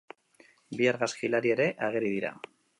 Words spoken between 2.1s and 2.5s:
dira.